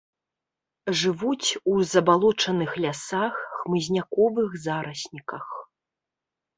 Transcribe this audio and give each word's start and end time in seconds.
Жывуць 1.01 1.49
у 1.73 1.75
забалочаных 1.91 2.71
лясах, 2.87 3.35
хмызняковых 3.61 4.61
зарасніках. 4.67 5.45